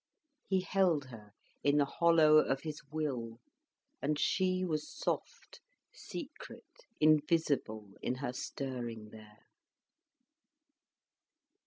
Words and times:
He 0.49 0.61
held 0.61 1.05
her 1.09 1.31
in 1.63 1.77
the 1.77 1.85
hollow 1.85 2.37
of 2.37 2.61
his 2.61 2.81
will, 2.91 3.39
and 4.01 4.17
she 4.17 4.65
was 4.65 4.89
soft, 4.91 5.61
secret, 5.93 6.65
invisible 6.99 7.87
in 8.01 8.15
her 8.15 8.33
stirring 8.33 9.11
there. 9.11 9.43